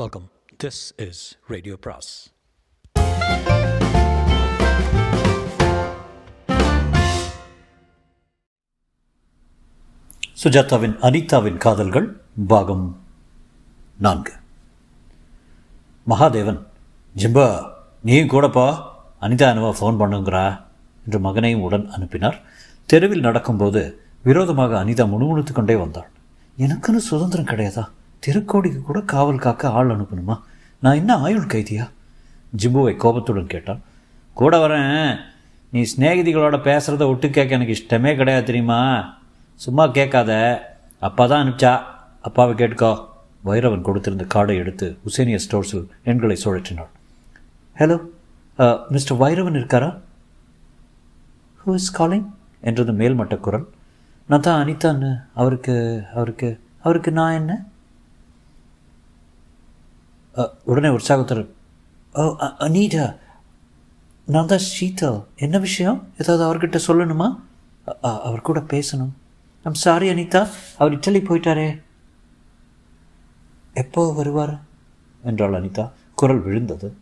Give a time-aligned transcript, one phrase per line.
[0.00, 0.26] Welcome
[0.62, 2.10] this is radio பிராஸ்
[10.42, 12.08] சுஜாதாவின் அனிதாவின் காதல்கள்
[12.46, 12.86] பாகம்
[13.98, 14.32] நான்கு.
[16.06, 16.60] மகாதேவன்
[17.16, 17.46] ஜிம்பா
[18.02, 18.66] நீயும் கூடப்பா.
[19.20, 20.44] அனிதா என்னவா ஃபோன் பண்ணுங்கிறா
[21.04, 22.42] என்று மகனையும் உடன் அனுப்பினார்.
[22.86, 23.82] தெருவில் நடக்கும்போது
[24.22, 26.10] விரோதமாக அனிதா முணுமுணுத்து கொண்டே வந்தாள்.
[26.58, 27.84] எனக்குன்னு சுதந்திரம் கிடையாதா?
[28.24, 30.34] திருக்கோடிக்கு கூட காவல் காக்க ஆள் அனுப்பணுமா?
[30.82, 31.84] நான் என்ன ஆயுள் கைதியா?
[32.60, 33.82] ஜிபுவை கோபத்துடன் கேட்டான்.
[34.34, 35.20] கூட வரேன்.
[35.72, 38.80] நீ சிநேகிதிகளோட பேசுகிறத ஒட்டு கேட்க எனக்கு இஷ்டமே கிடையாது தெரியுமா?
[39.54, 40.32] சும்மா கேட்காத.
[41.08, 41.72] அப்பா தான் அனுப்பிச்சா.
[42.28, 42.92] அப்பாவை கேட்டுக்கோ.
[43.48, 46.90] வைரவன் கொடுத்திருந்த கார்டை எடுத்து உசேனிய ஸ்டோர்ஸில் எண்களை சுழற்றினாள்
[47.80, 47.96] ஹலோ
[48.94, 49.88] மிஸ்டர் uh, வைரவன் இருக்காரா?
[51.62, 52.26] ஹூ இஸ் காலிங்
[52.68, 53.66] என்றது மேல்மட்ட குரல்.
[54.28, 55.10] நான் தான் அனிதான்னு.
[55.40, 55.76] அவருக்கு
[56.14, 56.48] அவருக்கு
[56.82, 57.52] அவருக்கு நான் என்ன?
[60.64, 61.48] உடனே உற்சாகத்தர்
[62.14, 63.16] ஓ அ- அனீதா
[64.26, 66.12] நான் தான் ஷீதா என்ன விஷயம்?
[66.18, 67.40] ஏதாவது அவர்கிட்ட சொல்லணுமா?
[68.00, 69.10] அவர் கூட பேசணும்.
[69.62, 71.82] ஐம் சாரி அனிதா அவர் இட்டலி போயிட்டாரே.
[73.74, 74.60] எப்போ வருவார்?
[75.22, 76.96] என்றாள் அனிதா குரல் விழுந்தது.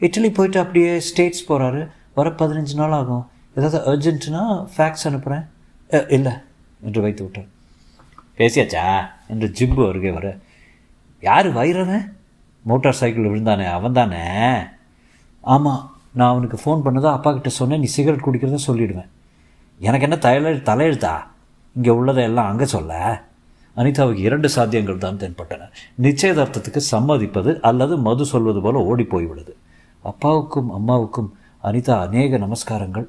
[0.00, 3.30] இட்டலி போயிட்டு அப்படியே ஸ்டேட்ஸ் போகிறாரு வர பதினஞ்சு நாள் ஆகும்.
[3.54, 5.46] ஏதாவது அர்ஜென்ட்னா ஃபேக்ஸ் அனுப்புகிறேன்
[6.08, 6.32] இல்லை
[6.80, 7.52] என்று வைத்து விட்டார்.
[8.38, 9.06] பேசியாச்சா?
[9.28, 10.36] என்று ஜிம்பு அருகே வர.
[11.20, 12.12] யார் வைரவன்?
[12.68, 14.22] மோட்டார் சைக்கிள் விழுந்தானே அவன் தானே
[15.44, 15.82] ஆமாம்
[16.18, 19.08] நான் அவனுக்கு ஃபோன் பண்ணதா அப்பா கிட்ட சொன்னேன் நீ சிகரெட் குடிக்கிறத சொல்லிடுவேன்.
[19.80, 21.14] எனக்கு என்ன தலை தலையெழுத்தா?
[21.76, 22.92] இங்கே உள்ளதை எல்லாம் அங்கே சொல்ல.
[23.76, 25.68] அனிதாவுக்கு இரண்டு சாத்தியங்கள் தான் தென்பட்டன.
[26.02, 29.52] நிச்சயதார்த்தத்துக்கு சம்மதிப்பது அல்லது மது சொல்வது போல ஓடி போய்விடுது.
[30.04, 31.30] அப்பாவுக்கும் அம்மாவுக்கும்
[31.64, 33.06] அனிதா அநேக நமஸ்காரங்கள்.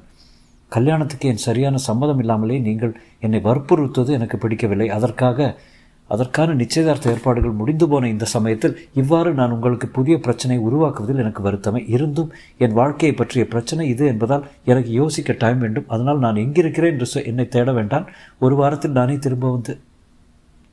[0.68, 4.88] கல்யாணத்துக்கு என் சரியான சம்மதம் இல்லாமலே நீங்கள் என்னை வற்புறுத்துவது எனக்கு பிடிக்கவில்லை.
[4.88, 5.48] அதற்காக
[6.08, 11.90] அதற்கான நிச்சயதார்த்த ஏற்பாடுகள் முடிந்து போன இந்த சமயத்தில் இவ்வாறு நான் உங்களுக்கு புதிய பிரச்சனை உருவாக்குவதில் எனக்கு வருத்தமே.
[11.90, 15.84] இருந்தும் என் வாழ்க்கையை பற்றிய பிரச்சனை இது என்பதால் எனக்கு யோசிக்க டைம் வேண்டும்.
[15.88, 18.08] அதனால் நான் எங்கிருக்கிறேன் என்று சொ- என்னை தேட வேண்டாம்.
[18.38, 19.80] ஒரு வாரத்தில் நானே திரும்ப வந்து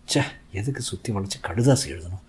[0.06, 0.22] சே
[0.52, 2.22] எதுக்கு சுற்றி வளைச்சு கடுதாசி எழுதணும்?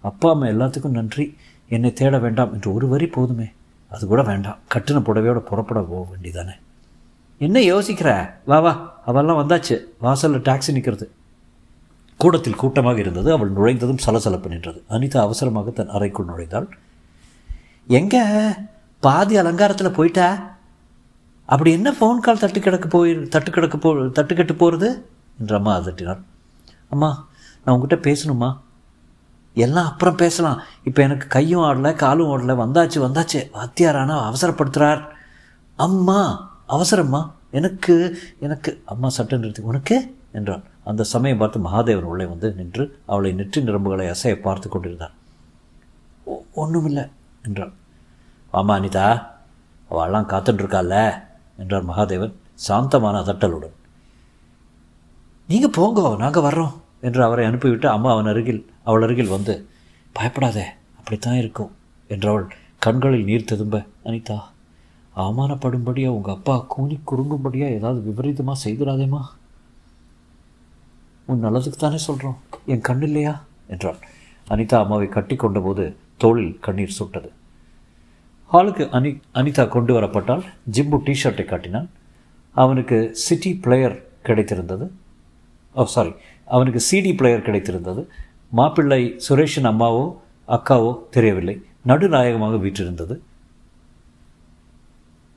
[0.00, 1.36] அப்பா அம்மா எல்லாத்துக்கும் நன்றி.
[1.68, 3.50] என்னை தேட வேண்டாம் என்று ஒரு வரி போதுமே.
[3.88, 4.58] அது கூட வேண்டாம்.
[4.74, 6.52] கட்டின புடவையோட புறப்பட போக வேண்டிதானே.
[7.38, 8.30] என்ன யோசிக்கிற?
[8.44, 9.02] வா வா.
[9.06, 9.78] அவெல்லாம் வந்தாச்சு.
[10.00, 11.10] வாசலில் டாக்ஸி நிற்கிறது
[12.16, 13.32] கூடத்தில் கூட்டமாக இருந்தது.
[13.32, 14.84] அவள் நுழைந்ததும் சலசலப்பு நின்றது.
[14.90, 16.68] அனிதா அவசரமாக தன் அறைக்குள் நுழைந்தாள்.
[17.86, 18.16] எங்க?
[19.00, 20.54] பாதி அலங்காரத்தில் போயிட்டா?
[21.46, 25.78] அப்படி என்ன ஃபோன் கால் தட்டு கிடக்கு போய் தட்டு கிடக்கு போ தட்டு கெட்டு போகிறது என்ற அம்மா
[25.78, 26.22] அதட்டினாள்.
[26.88, 27.26] அம்மா
[27.64, 28.58] நான் உங்ககிட்ட பேசணுமா?
[29.54, 30.62] எல்லாம் அப்புறம் பேசலாம்.
[30.84, 32.52] இப்போ எனக்கு கையும் ஆடல காலும் ஓடல.
[32.52, 33.50] வந்தாச்சு வந்தாச்சு.
[33.54, 35.02] வாத்தியாரானா அவசரப்படுத்துகிறார்
[35.76, 37.30] அம்மா அவசரம்மா?
[37.50, 40.16] எனக்கு எனக்கு அம்மா சட்டம் நிறுத்தி உனக்கு?
[40.32, 40.62] என்றாள்.
[40.86, 45.14] அந்த சமயம் பார்த்து மகாதேவன் உள்ளே வந்து நின்று அவளை நெற்றி நரம்புகளை அசைய பார்த்து கொண்டிருந்தான்
[46.54, 47.04] ஒன்றுமில்லை
[47.42, 47.72] என்றாள்
[48.52, 49.06] ஆமா அனிதா
[49.90, 50.94] அவள்லாம் காத்துட்டுருக்கால
[51.56, 53.74] என்றார் மகாதேவன் சாந்தமான அதட்டலுடன்.
[55.48, 59.54] நீங்கள் போங்கோ நாங்கள் வர்றோம் என்று அவரை அனுப்பிவிட்டு அம்மா அவன் அருகில் அவள் அருகில் வந்து
[60.14, 60.66] பயப்படாதே
[60.98, 61.72] அப்படித்தான் இருக்கும்
[62.10, 62.46] என்றவள்
[62.78, 64.38] கண்களில் நீர் ததும்ப அனிதா
[65.16, 69.22] அவமானப்படும்படியா உங்கள் அப்பா கூனி குறுங்கும்படியா ஏதாவது விபரீதமாக செய்திடாதேம்மா?
[71.26, 73.44] உன் நல்லதுக்கு தானே சொல்கிறோம் என் கண் இல்லையா?
[73.66, 73.98] என்றாள்.
[74.50, 77.32] அனிதா அம்மாவை கட்டி கொண்டபோது தோளில் கண்ணீர் சுட்டது.
[78.52, 81.88] ஹாலுக்கு அனி அனிதா கொண்டு வரப்பட்டால் ஜிம்பு டிஷர்ட்டை காட்டினான்.
[82.52, 84.90] அவனுக்கு சிட்டி பிளேயர் கிடைத்திருந்தது.
[85.74, 86.12] ஓ சாரி
[86.44, 88.06] அவனுக்கு சிடி பிளேயர் கிடைத்திருந்தது.
[88.48, 90.04] மாப்பிள்ளை சுரேஷின் அம்மாவோ
[90.48, 91.64] அக்காவோ தெரியவில்லை.
[91.86, 93.20] நடுநாயகமாக வீற்றிருந்தது.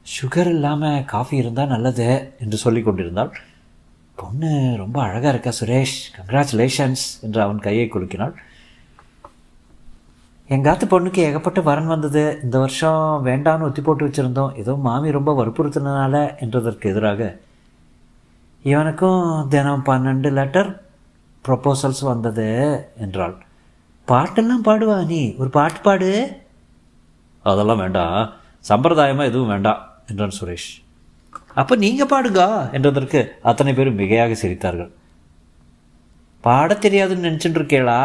[0.05, 3.31] சுகர் இல்லாமல் காஃபி இருந்தால் நல்லது என்று சொல்லி கொண்டிருந்தாள்.
[4.21, 5.97] பொண்ணு ரொம்ப அழகாக இருக்கா சுரேஷ்.
[6.17, 8.33] கங்க்ராச்சுலேஷன்ஸ் என்று அவன் கையை குலுக்கினாள்.
[10.49, 12.39] எங்காத்து பொண்ணுக்கு ஏகப்பட்ட வரன் வந்தது.
[12.43, 14.55] இந்த வருஷம் வேண்டான்னு ஒத்தி போட்டு வச்சுருந்தோம்.
[14.55, 17.39] ஏதோ மாமி ரொம்ப வற்புறுத்தினால என்றதற்கு எதிராக
[18.63, 20.71] இவனுக்கும் தினம் பன்னெண்டு லெட்டர்
[21.45, 22.47] ப்ரொப்போசல்ஸ் வந்தது
[22.97, 23.35] என்றாள்.
[24.07, 25.21] பாட்டெல்லாம் பாடுவா நீ?
[25.37, 26.11] ஒரு பாட்டு பாடு.
[27.43, 28.33] அதெல்லாம் வேண்டாம்.
[28.69, 30.69] சம்பிரதாயமாக எதுவும் வேண்டாம் என்றான் சுரேஷ்.
[31.61, 32.41] அப்போ நீங்கள் பாடுங்க
[32.77, 33.19] என்றதற்கு
[33.49, 34.91] அத்தனை பேரும் மிகையாக சிரித்தார்கள்.
[36.43, 37.97] பாட தெரியாதுன்னு நினச்சிட்டு இருக்கேளா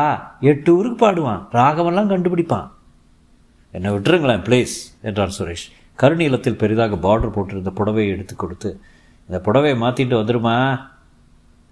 [0.50, 1.42] எட்டு ஊருக்கு பாடுவான்.
[1.58, 2.68] ராகமெல்லாம் கண்டுபிடிப்பான்.
[3.76, 4.74] என்னை விட்டுருங்களேன் ப்ளீஸ்
[5.08, 5.66] என்றான் சுரேஷ்.
[5.98, 8.70] கருநீளத்தில் பெரிதாக பார்டர் போட்டிருந்த புடவையை எடுத்து கொடுத்து
[9.28, 10.56] இந்த புடவையை மாற்றிட்டு வந்துடுமா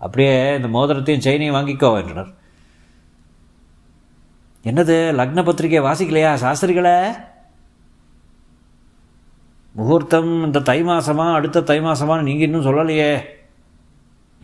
[0.05, 2.31] அப்படியே இந்த மோதிரத்தையும் செயினையும் வாங்கிக்கோ என்றனர்.
[4.70, 6.96] என்னது லக்ன பத்திரிகை வாசிக்கலையா சாஸ்திரிகளே?
[9.79, 13.13] முகூர்த்தம் இந்த தை மாசமா அடுத்த தை மாசமா நீங்கள் இன்னும் சொல்லலையே.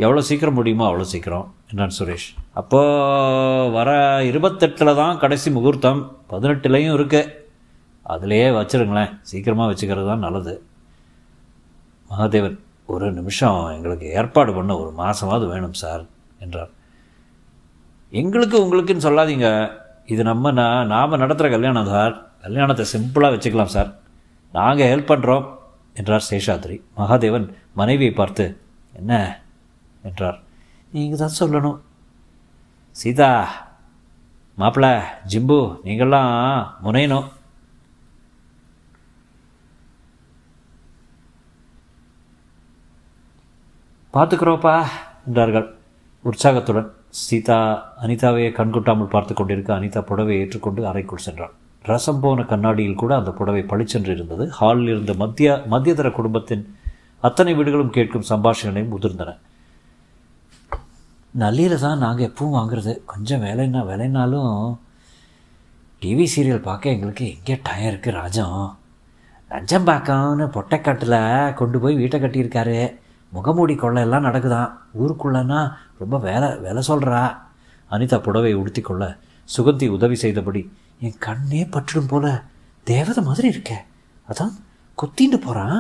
[0.05, 2.29] எவ்வளோ சீக்கிரம் முடியுமோ அவ்வளோ சீக்கிரம் என்றான் சுரேஷ்.
[2.61, 2.81] அப்போ
[3.77, 3.91] வர
[4.31, 7.23] இருபத்தெட்டில் தான் கடைசி முகூர்த்தம் பதினெட்டுலேயும் இருக்கு.
[8.15, 10.55] அதுலேயே வச்சிருங்களேன் சீக்கிரமாக வச்சுக்கிறது தான் நல்லது.
[12.11, 12.59] மகாதேவன்
[12.95, 16.05] ஒரு நிமிஷம் எங்களுக்கு ஏற்பாடு பண்ண ஒரு மாதமாவது வேணும் சார்
[16.45, 16.73] என்றார்.
[18.21, 19.49] எங்களுக்கு உங்களுக்குன்னு சொல்லாதீங்க.
[20.13, 22.15] இது நம்ம நான் நாம் நடத்துகிற கல்யாணம் சார்.
[22.45, 23.91] கல்யாணத்தை சிம்பிளாக வச்சுக்கலாம் சார்.
[24.53, 25.47] நாங்கள் ஹெல்ப் பண்ணுறோம்
[25.95, 26.81] என்றார் சேஷாத்ரி.
[26.97, 28.61] மகாதேவன் மனைவியை பார்த்து
[28.93, 29.41] என்ன?
[30.03, 30.39] என்றார்.
[30.93, 31.81] நீங்கள் தான் சொல்லணும்.
[32.91, 33.31] சீதா
[34.59, 34.87] மாப்பிள்ள
[35.33, 36.31] ஜிம்பு நீங்கள்லாம்
[36.85, 37.29] முனையணும்.
[44.15, 44.87] பார்த்துக்கிறோப்பா
[45.27, 45.75] என்றார்கள்.
[46.23, 47.59] உற்சாகத்துடன் சீதா
[48.03, 51.55] அனிதாவையே கண்கொட்டாமல் பார்த்து கொண்டிருக்க அனிதா புடவை ஏற்றுக்கொண்டு அறைக்குள் சென்றாள்.
[51.85, 56.65] ரசம் போன கண்ணாடியில் கூட அந்த புடவை பளிச்சென்று இருந்தது ஹாலில் இருந்த மத்திய மத்தியதர குடும்பத்தின்
[57.23, 59.31] அத்தனை வீடுகளும் கேட்கும் சம்பாஷணையும் முதிர்ந்தன.
[61.35, 62.93] நல்லியில் தான் நாங்கள் எப்பவும் வாங்குறது.
[63.13, 64.53] கொஞ்சம் வேலைன்னா வேலைனாலும்
[66.03, 68.59] டிவி சீரியல் பார்க்க எங்களுக்கு எங்கே டயம் இருக்குது ராஜம்
[69.51, 72.79] நஞ்சம்பாக்கம்னு பொட்டைக்காட்டில் கொண்டு போய் வீட்டை கட்டியிருக்காரு.
[73.33, 74.71] முகமூடி கொள்ளை எல்லாம் நடக்குதான்.
[75.01, 75.61] ஊருக்குள்ளன்னா
[76.03, 77.23] ரொம்ப வேலை வேலை சொல்கிறா
[77.91, 79.05] அனிதா புடவை உடுத்தி கொள்ள
[79.49, 80.63] சுகந்தி உதவி செய்தபடி
[81.05, 82.27] என் கண்ணே பற்றிடும் போல
[82.91, 83.73] தேவதை மாதிரி இருக்க.
[84.31, 84.55] அதான்
[84.99, 85.79] குத்தின்னு போகிறான்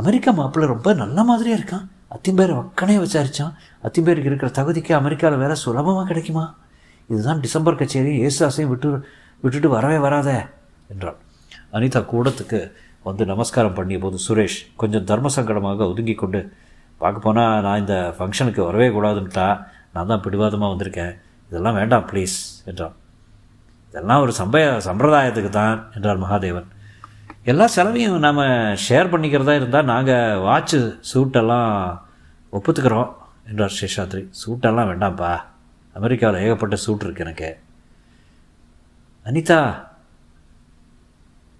[0.00, 1.86] அமெரிக்கா மாப்பிள்ளை ரொம்ப நல்ல மாதிரியாக இருக்கான்.
[2.16, 3.54] அத்திம்பேர் வக்கனே விசாரித்தான்
[3.86, 6.44] அத்திம்பேருக்கு இருக்கிற தகுதிக்கு அமெரிக்காவில் வேலை சுலபமாக கிடைக்குமா?
[7.10, 8.88] இதுதான் டிசம்பர் கச்சேரி ஏசுதாசையும் விட்டு
[9.42, 10.36] விட்டுட்டு வரவே வராதே
[10.92, 11.18] என்றாள்.
[11.76, 12.60] அனிதா கூடத்துக்கு
[13.08, 16.40] வந்து நமஸ்காரம் பண்ணிய போது சுரேஷ் கொஞ்சம் தர்ம சங்கடமாக ஒதுங்கி கொண்டு
[17.02, 19.46] பார்க்க போனால் நான் இந்த ஃபங்க்ஷனுக்கு வரவே கூடாதுன்ட்டா
[19.94, 21.14] நான் தான் பிடிவாதமாக வந்திருக்கேன்.
[21.50, 22.36] இதெல்லாம் வேண்டாம் ப்ளீஸ்
[22.70, 22.96] என்றான்.
[23.90, 26.68] இதெல்லாம் ஒரு சம்பய சம்பிரதாயத்துக்கு தான் என்றார் மகாதேவன்.
[27.44, 28.38] எல்லா செலவையும் நாம்
[28.88, 31.98] ஷேர் பண்ணிக்கிறதா இருந்தால் நாங்கள் வாட்சு சூட்டெல்லாம்
[32.52, 33.10] ஒப்புத்துக்கிறோம்
[33.46, 34.28] என்றார் சேஷாத்ரி.
[34.44, 35.32] சூட்டெல்லாம் வேண்டாம்ப்பா.
[35.92, 37.58] அமெரிக்காவில் ஏகப்பட்ட சூட் இருக்கு எனக்கு.
[39.26, 39.84] அனிதா!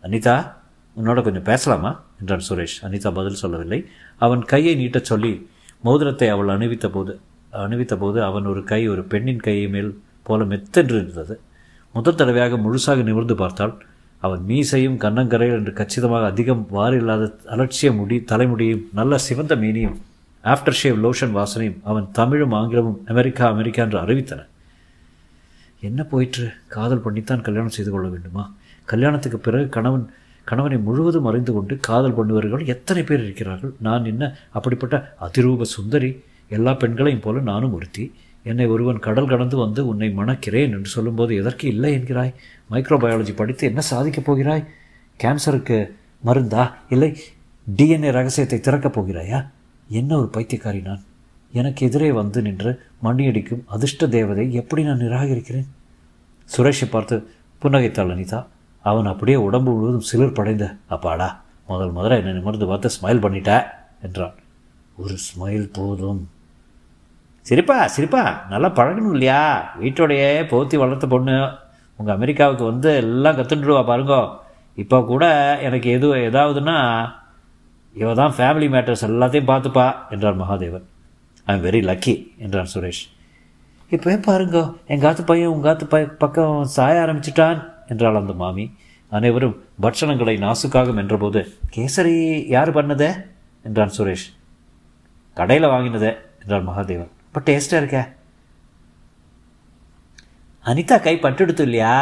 [0.05, 0.37] அனிதா
[0.97, 2.01] உன்னோட கொஞ்சம் பேசலாமா?
[2.21, 2.79] என்றான் சுரேஷ்.
[2.83, 3.89] அனிதா பதில் சொல்லவில்லை.
[4.19, 5.51] அவன் கையை நீட்டச் சொல்லி
[5.83, 7.21] மோதிரத்தை அவள் அணிவித்த போது
[7.53, 11.41] அணிவித்த போது அவன் ஒரு கை ஒரு பெண்ணின் கையை மேல் போல மெத்தென்று இருந்தது.
[11.95, 13.73] முதல் தடவையாக முழுசாக நிமிர்ந்து பார்த்தால்
[14.19, 19.97] அவன் மீசையும் கண்ணங்கரையில் என்று கச்சிதமாக அதிகம் வாரில்லாத அலட்சிய முடி தலைமுடியும் நல்ல சிவந்த மீனியும்
[20.45, 24.41] ஆஃப்டர் ஷேவ் லோஷன் வாசனையும் அவன் தமிழும் ஆங்கிலமும் அமெரிக்கா அமெரிக்கா என்று அறிவித்தன.
[25.81, 26.47] என்ன போயிற்று?
[26.69, 28.45] காதல் பண்ணித்தான் கல்யாணம் செய்து கொள்ள வேண்டுமா?
[28.85, 30.07] கல்யாணத்துக்கு பிறகு கணவன்
[30.45, 33.73] கணவனை முழுவதும் அறிந்து கொண்டு காதல் பண்ணுவர்கள் எத்தனை பேர் இருக்கிறார்கள்?
[33.81, 36.11] நான் என்ன அப்படிப்பட்ட அதிரூப சுந்தரி?
[36.49, 38.05] எல்லா பெண்களையும் போல நானும் ஒருத்தி.
[38.43, 42.35] என்னை ஒருவன் கடல் கடந்து வந்து உன்னை மணக்கிறேன் என்று சொல்லும்போது எதற்கு இல்லை என்கிறாய்?
[42.71, 44.65] மைக்ரோபயாலஜி படித்து என்ன சாதிக்கப் போகிறாய்?
[45.23, 45.93] கேன்சருக்கு
[46.25, 46.73] மருந்தா?
[46.89, 47.19] இல்லை
[47.77, 49.49] டிஎன்ஏ ரகசியத்தை திறக்கப் போகிறாயா?
[49.89, 51.03] என்ன ஒரு பைத்தியக்காரி நான்?
[51.53, 55.67] எனக்கு எதிரே வந்து நின்று மண்டியடிக்கும் அதிர்ஷ்ட தேவதை எப்படி நான் நிராகரிக்கிறேன்?
[56.57, 57.31] சுரேஷை பார்த்து
[57.63, 58.47] புன்னகைத்தாள் அனிதா
[58.83, 63.65] அவன் அப்படியே உடம்பு முழுவதும் சிலர் படைந்த அப்பாடா முதல் முதல்ல என்னை நிமிர்ந்து பார்த்து ஸ்மைல் பண்ணிட்ட
[64.03, 64.35] என்றான்.
[64.97, 66.29] ஒரு ஸ்மைல் போதும்.
[67.51, 68.23] சிரிப்பா சிரிப்பா.
[68.49, 69.41] நல்லா பழகணும் இல்லையா?
[69.81, 71.37] வீட்டோடையே போத்தி வளர்த்த பொண்ணு.
[71.97, 74.17] உங்கள் அமெரிக்காவுக்கு வந்து எல்லாம் கற்றுட்டுருவா பாருங்க.
[74.77, 75.25] இப்போ கூட
[75.63, 76.77] எனக்கு எது ஏதாவதுன்னா
[77.95, 80.87] இவ தான் ஃபேமிலி மேட்டர்ஸ் எல்லாத்தையும் பார்த்துப்பா என்றார் Mahadevan.
[81.47, 83.03] I am very lucky என்றான் சுரேஷ்.
[83.91, 88.75] இப்போ பாருங்க எங்கள் ஆத்து பையன் உங்கள் ஆத்து பைய பக்கம் சாய ஆரம்பிச்சிட்டான் என்றாள் அந்த மாமி.
[89.11, 91.41] அனைவரும் பட்சணங்களை நாசுக்காக மென்றபோது
[91.77, 93.13] கேசரி யார் பண்ணதே?
[93.63, 94.29] என்றான் சுரேஷ்.
[95.35, 97.15] கடையில் வாங்கினதே என்றான் மகாதேவன்.
[97.35, 97.99] இப்போ டேஸ்ட்டாக இருக்க.
[100.65, 101.93] அனிதா கை பட்டெடுத்து இல்லையா?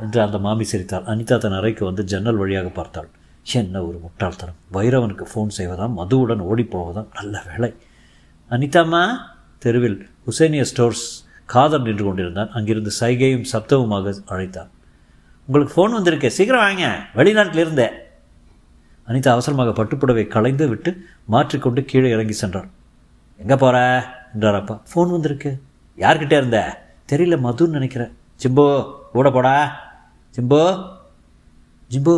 [0.00, 1.04] என்று அந்த மாமி சிரித்தாள்.
[1.04, 3.08] அனிதா தன் அறைக்கு வந்து ஜன்னல் வழியாக பார்த்தாள்.
[3.52, 4.56] என்ன ஒரு முட்டாள்தனம்.
[4.72, 7.70] வைரவனுக்கு ஃபோன் செய்வதாம் மதுவுடன் ஓடிப்போவதாம் நல்ல வேலை
[8.50, 9.02] அனிதாம்மா
[9.58, 11.04] தெருவில் ஹுசேனியா ஸ்டோர்ஸ்
[11.46, 12.50] காதல் நின்று கொண்டிருந்தான்.
[12.50, 14.70] அங்கிருந்து சைகையும் சப்தவுமாக அழைத்தான்
[15.48, 16.30] உங்களுக்கு ஃபோன் வந்திருக்கு.
[16.30, 16.86] சீக்கிரம் வாங்க.
[17.14, 17.94] வெளிநாட்டில் இருந்தேன்
[19.08, 20.90] அனிதா அவசரமாக பட்டுப்புடவை களைந்து விட்டு
[21.24, 22.70] மாற்றிக்கொண்டு கீழே இறங்கி சென்றான்
[23.40, 23.76] எங்கே போகிற
[24.38, 25.50] என்றார் அப்பா ஃபோன் வந்திருக்கு.
[25.98, 26.58] யார்கிட்ட இருந்த?
[27.10, 28.66] தெரியல மதுன்னு நினைக்கிறேன் ஜிம்போ
[29.14, 29.54] கூட போடா.
[30.34, 30.60] ஜிம்போ.
[31.90, 32.14] ஜிம்போ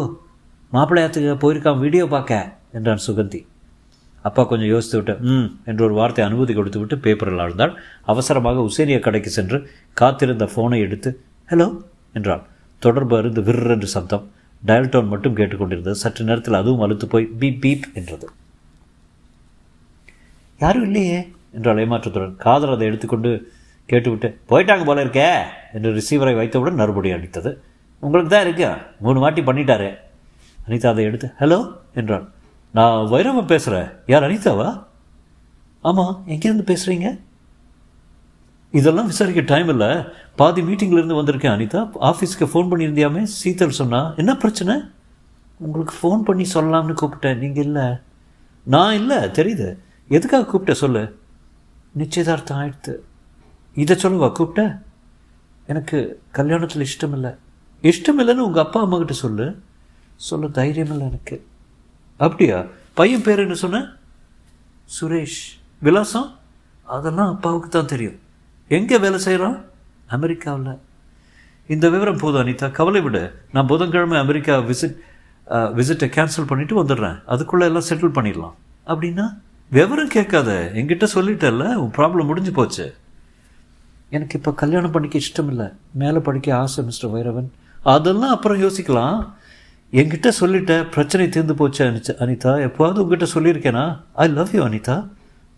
[0.72, 2.40] மாப்பிள்ளையாத்துக்கு போயிருக்கான் வீடியோ பார்க்க
[2.76, 3.40] என்றான் சுகந்தி.
[4.24, 7.72] அப்பா கொஞ்சம் யோசித்து விட்டு ம் என்று ஒரு வார்த்தை அனுமதி கொடுத்து விட்டு பேப்பரில் ஆழ்ந்தாள்.
[8.12, 9.58] அவசரமாக உசேனிய கடைக்கு சென்று
[10.00, 11.12] காத்திருந்த ஃபோனை எடுத்து
[11.50, 11.68] ஹலோ
[12.12, 12.44] என்றாள்.
[12.82, 14.26] தொடர்பு அருந்து விர் என்று சப்தம்.
[14.62, 15.98] டயல் டோன் மட்டும் கேட்டுக்கொண்டிருந்தது.
[16.04, 18.28] சற்று நேரத்தில் அதுவும் அழுத்து போய் பீப் பீப் என்றது.
[20.60, 21.18] யாரும் இல்லையே
[21.52, 22.36] என்றால் ஏமாற்றத்துடன்.
[22.36, 23.52] காதல் அதை எடுத்துக்கொண்டு
[23.86, 25.42] கேட்டுவிட்டு போயிட்டாங்க போல இருக்கே
[25.72, 27.56] என்று ரிசீவரை வைத்தவுடன் மறுபடியும் அடித்தது.
[27.98, 28.68] உங்களுக்கு தான் இருக்கு.
[29.00, 29.96] மூணு வாட்டி பண்ணிட்டாரு.
[30.68, 32.28] அனிதா அதை எடுத்து ஹலோ என்றாள்.
[32.72, 34.84] நான் வைரவன் பேசுகிறேன் யார் அனிதாவா?
[35.80, 37.20] ஆமாம் எங்கேருந்து பேசுகிறீங்க
[38.72, 40.02] இதெல்லாம் விசாரிக்க டைம் இல்லை.
[40.36, 41.90] பாதி மீட்டிங்லேருந்து வந்திருக்கேன் அனிதா.
[42.00, 43.26] ஆஃபீஸ்க்கு ஃபோன் பண்ணியிருந்தியாமே?
[43.44, 44.14] சீத்தல் சொன்னா.
[44.16, 44.80] என்ன பிரச்சனை?
[45.56, 47.36] உங்களுக்கு ஃபோன் பண்ணி சொல்லலாம்னு கூப்பிட்டேன்.
[47.36, 47.82] நீங்கள் இல்லை.
[48.62, 49.16] நான் இல்லை.
[49.16, 49.76] தெரியுது.
[50.08, 50.74] எதுக்காக கூப்பிட்ட?
[50.74, 51.19] சொல்லு.
[51.92, 52.94] நிச்சயதார்த்தம் ஆயிடுத்து.
[53.74, 54.82] இதை சொல்லுவா கூப்பிட்ட?
[55.66, 57.30] எனக்கு கல்யாணத்தில் இஷ்டம் இல்லை
[57.82, 59.58] இஷ்டம் இல்லைன்னு உங்கள் அப்பா அம்மா கிட்ட சொல்லு.
[60.16, 61.46] சொல்ல தைரியம் இல்லை எனக்கு.
[62.16, 62.64] அப்படியா?
[62.94, 63.92] பையன் பேர் என்ன சொன்ன?
[65.00, 65.60] சுரேஷ்.
[65.78, 66.38] விலாசம்?
[66.82, 68.18] அதெல்லாம் அப்பாவுக்கு தான் தெரியும்.
[68.68, 69.64] எங்கே வேலை செய்கிறான்
[70.06, 70.78] அமெரிக்காவில்.
[71.66, 72.70] இந்த விவரம் போதும் அனிதா.
[72.70, 73.32] கவலை விட.
[73.52, 74.96] நான் புதன்கிழமை அமெரிக்கா விசிட்
[75.46, 77.24] விசிட்டை கேன்சல் பண்ணிவிட்டு வந்துடுறேன்.
[77.24, 78.54] அதுக்குள்ளே எல்லாம் செட்டில் பண்ணிடலாம்.
[78.86, 79.40] அப்படின்னா?
[79.70, 80.70] விவரம் கேட்காத.
[80.74, 82.94] என்கிட்ட சொல்லிட்டல உன் ப்ராப்ளம் முடிஞ்சு போச்சு.
[84.10, 87.48] எனக்கு இப்போ கல்யாணம் பண்ணிக்க இஷ்டம் இல்லை மேலே படிக்க ஆசை மிஸ்டர் வைரவன்.
[87.82, 89.28] அதெல்லாம் அப்புறம் யோசிக்கலாம்.
[89.92, 92.52] என்கிட்ட சொல்லிட்ட பிரச்சனை தீர்ந்து போச்சு அனிச்ச அனிதா.
[92.66, 94.00] எப்போவாது உங்ககிட்ட சொல்லியிருக்கேனா?
[94.12, 95.08] I love you Anita.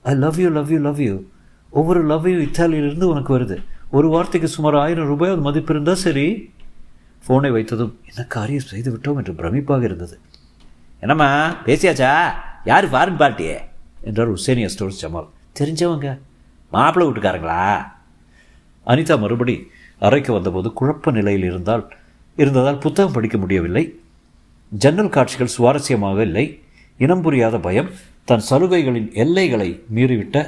[0.02, 1.23] I love you love you love you
[1.71, 3.64] ஒவ்வொரு லவ்வையும் இத்தாலியிலிருந்து உனக்கு வருது.
[3.90, 6.50] ஒரு வார்த்தைக்கு சுமார் ஆயிரம் ரூபாய் அது மதிப்பு இருந்தால் சரி.
[7.28, 10.19] ஃபோனை வைத்ததும் என்ன காரியம் செய்து விட்டோம் என்று பிரமிப்பாக இருந்தது.
[11.00, 12.33] என்னம்மா பேசியாச்சா?
[12.64, 13.71] யார் ஃபாரின் பார்ட்டியே
[14.09, 15.28] என்றார் உசேனியா ஸ்டோர்ஸ் ஜமால்.
[15.59, 16.09] தெரிஞ்சவங்க
[16.73, 17.62] மாப்பிள்ளை வீட்டுக்காரங்களா?
[18.87, 19.54] அனிதா மறுபடி
[20.06, 21.85] அறைக்கு வந்தபோது குழப்ப நிலையில் இருந்தால்
[22.38, 23.85] இருந்ததால் புத்தகம் படிக்க முடியவில்லை.
[24.73, 26.47] ஜன்னல் காட்சிகள் சுவாரஸ்யமாக இல்லை.
[26.99, 27.90] இனம் புரியாத பயம்
[28.25, 30.38] தன் சலுகைகளின் எல்லைகளை மீறிவிட்ட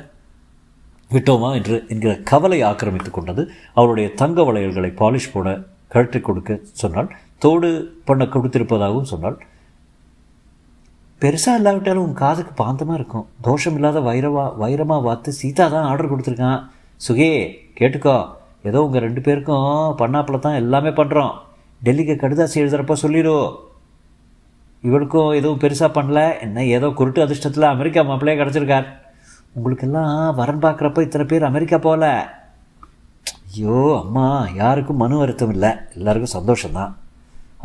[1.10, 3.42] விட்டோமா என்று என்கிற கவலை ஆக்கிரமித்துக் கொண்டது.
[3.74, 5.48] அவருடைய தங்க வளையல்களை பாலிஷ் போட
[5.88, 7.68] கழற்றி கொடுக்க சொன்னால் தோடு
[8.04, 9.36] பண்ண கொடுத்திருப்பதாகவும் சொன்னால்
[11.22, 13.26] பெருசாக இல்லாவிட்டாலும் உன் காதுக்கு பாந்தமாக இருக்கும்.
[13.46, 16.60] தோஷம் இல்லாத வைரவா வைரமாக பார்த்து சீதா தான் ஆர்டர் கொடுத்துருக்கான்.
[17.00, 17.30] சுகே
[17.78, 18.16] கேட்டுக்கோ.
[18.68, 21.32] ஏதோ உங்கள் ரெண்டு பேருக்கும் பண்ணாப்பில் தான் எல்லாமே பண்ணுறோம்
[21.86, 23.36] டெல்லிக்கு கடுதாசி எழுதுறப்ப சொல்லிடு.
[24.88, 26.20] இவளுக்கும் எதுவும் பெருசாக பண்ணல.
[26.46, 28.86] என்ன ஏதோ குருட்டு அதிர்ஷ்டத்தில் அமெரிக்கா மாப்பிள்ளையே கிடச்சிருக்கார்.
[29.56, 32.06] உங்களுக்கெல்லாம் வரன் பார்க்குறப்ப இத்தனை பேர் அமெரிக்கா போகல.
[33.48, 34.26] ஐயோ அம்மா
[34.60, 35.72] யாருக்கும் மனு வருத்தம் இல்லை.
[35.96, 36.92] எல்லாருக்கும் சந்தோஷம்தான்.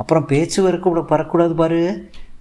[0.01, 1.81] அப்புறம் பேச்சு வரைக்கும் பறக்கூடாது பாரு.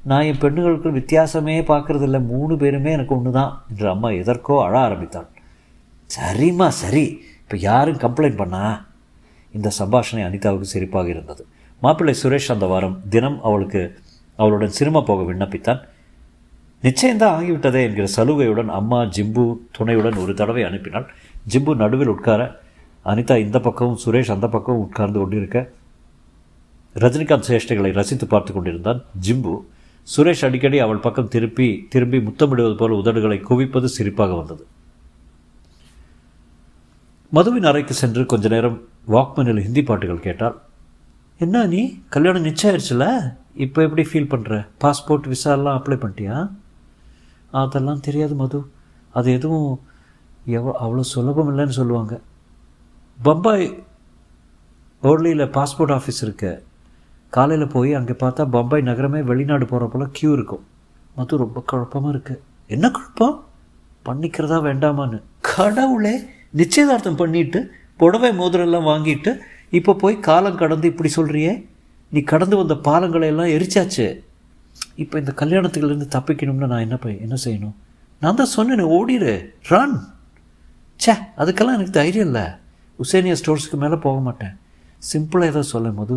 [0.03, 2.27] நான் என் பெண்ணுகளுக்கு வித்தியாசமே பார்க்கறதில்ல.
[2.27, 5.27] மூணு பேருமே எனக்கு ஒன்று தான் என்று அம்மா எதற்கோ அழ ஆரம்பித்தாள்.
[6.19, 7.23] சரிம்மா சரி.
[7.43, 8.87] இப்போ யாரும் கம்ப்ளைண்ட் பண்ணா?
[9.53, 11.47] இந்த சம்பாஷணை அனிதாவுக்கு சிரிப்பாக இருந்தது.
[11.81, 13.99] மாப்பிள்ளை சுரேஷ் அந்த வாரம் தினம் அவளுக்கு
[14.37, 15.81] அவளுடன் சினிமா போக விண்ணப்பித்தான்.
[16.83, 21.07] நிச்சயம்தான் ஆகிவிட்டதே என்கிற சலுகையுடன் அம்மா ஜிம்பு துணையுடன் ஒரு தடவை அனுப்பினாள்.
[21.53, 22.61] ஜிம்பு நடுவில் உட்கார
[23.05, 25.71] அனிதா இந்த பக்கமும் சுரேஷ் அந்த பக்கமும் உட்கார்ந்து கொண்டிருக்க
[26.95, 29.61] ரஜினிகாந்த் சேஷ்டைகளை ரசித்து பார்த்து கொண்டிருந்தான் ஜிம்பு.
[30.13, 34.65] சுரேஷ் அடிக்கடி அவள் பக்கம் திருப்பி திரும்பி முத்தமிடுவது போல் உதடுகளை குவிப்பது சிரிப்பாக வந்தது.
[37.37, 38.79] மதுவின் அறைக்கு சென்று கொஞ்ச நேரம்
[39.15, 40.57] வாக்மேனில் ஹிந்தி பாட்டுகள் கேட்டாள்.
[41.45, 41.83] என்ன நீ?
[42.15, 43.07] கல்யாணம் நிச்சயம் ஆயிடுச்சுல
[43.65, 46.37] இப்போ எப்படி ஃபீல் பண்ணுற பாஸ்போர்ட் விசா எல்லாம் அப்ளை பண்ணிட்டியா?
[47.63, 48.61] அதெல்லாம் தெரியாது மது.
[49.19, 49.69] அது எதுவும்
[50.57, 52.15] எவ்வளோ அவ்வளோ சுலபம் இல்லைன்னு சொல்லுவாங்க.
[53.19, 53.67] பம்பாய்
[55.03, 56.63] ஓர்லியில் பாஸ்போர்ட் ஆஃபீஸ் இருக்குது
[57.37, 60.63] காலையில் போய் அங்கே பார்த்தா பம்பாய் நகரமே வெளிநாடு போகிற போல் க்யூ இருக்கும்.
[61.17, 62.41] மது ரொம்ப குழப்பமாக இருக்குது
[62.75, 63.37] என்ன குழப்பம்?
[64.07, 65.19] பண்ணிக்கிறதா வேண்டாமான்னு.
[65.51, 66.15] கடவுளே
[66.61, 67.61] நிச்சயதார்த்தம் பண்ணிட்டு
[68.01, 69.33] புடவை மோதிரெல்லாம் வாங்கிட்டு
[69.79, 71.53] இப்போ போய் காலம் கடந்து இப்படி சொல்கிறியே
[72.13, 74.07] நீ கடந்து வந்த பாலங்களை எல்லாம் எரிச்சாச்சு.
[75.03, 77.77] இப்போ இந்த கல்யாணத்துக்குலேருந்து தப்பிக்கணும்னா நான் என்ன போய் என்ன செய்யணும்?
[78.23, 79.33] நான் தான் சொன்னேன் ஓடிடு
[79.73, 79.99] ரன்
[81.01, 82.47] ச்சே அதுக்கெல்லாம் எனக்கு தைரியம் இல்லை.
[82.99, 84.55] உசேனியா ஸ்டோர்ஸுக்கு மேலே போக மாட்டேன்.
[85.11, 86.17] சிம்பிளாக ஏதோ சொல்ல மது.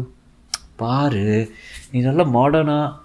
[0.75, 1.51] பாரு
[1.92, 2.98] நீ நல்லா மாடர்னாக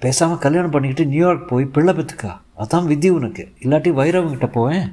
[0.00, 3.44] பேசாமல் கல்யாணம் பண்ணிக்கிட்டு நியூயார்க் போய் பிள்ளை பெற்றுக்கா அதான் விதி உனக்கு.
[3.60, 4.86] இல்லாட்டி வைரவங்கிட்ட போவேன்.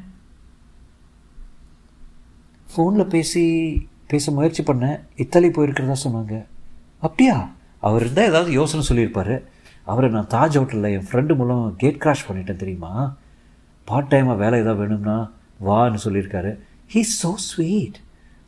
[2.73, 3.43] ஃபோனில் பேசி
[4.07, 6.45] பேச முயற்சி பண்ணேன் இத்தாலி போயிருக்கிறதா சொன்னாங்க.
[6.99, 7.35] அப்படியா?
[7.79, 9.35] அவர் இருந்தால் ஏதாவது யோசனை சொல்லியிருப்பார்.
[9.83, 13.17] அவரை நான் தாஜ் ஹோட்டலில் என் ஃப்ரெண்டு மூலம் கேட் கிராஷ் பண்ணிட்டேன் தெரியுமா?
[13.85, 15.31] பார்ட் டைமாக வேலை ஏதாவது வேணும்னா
[15.65, 16.51] வான்னு சொல்லியிருக்காரு.
[16.93, 17.99] ஹீ ஸோ ஸ்வீட்